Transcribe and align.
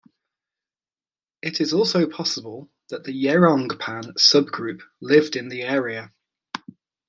It 1.43 1.61
is 1.61 1.73
also 1.73 2.07
possible 2.09 2.71
that 2.89 3.03
the 3.03 3.13
Yerongpan 3.13 4.17
sub-group 4.19 4.81
lived 4.99 5.35
in 5.35 5.47
the 5.49 5.61
area. 5.61 6.11